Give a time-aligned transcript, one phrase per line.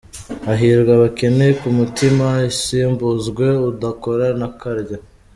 [0.47, 4.95] Hahirwa abakene ku mutima’ isimbuzwe ‘udakora ntakarye’.